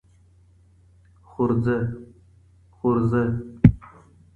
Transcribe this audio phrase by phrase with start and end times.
[1.27, 1.77] خورينه